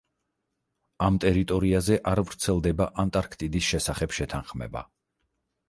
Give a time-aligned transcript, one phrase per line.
[1.07, 4.85] ამ ტერიტორიაზე არ ვრცელდება ანტარქტიდის შესახებ შეთანხმება.